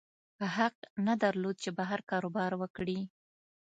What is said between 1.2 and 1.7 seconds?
درلود چې